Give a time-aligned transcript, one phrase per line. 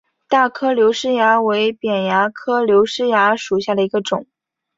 [0.27, 4.25] 大颗瘤虱蚜为扁蚜科颗瘤虱蚜属下的一个种。